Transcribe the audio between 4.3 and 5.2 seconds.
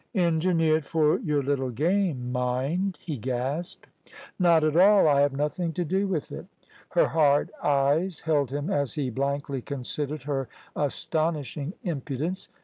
"Not at all.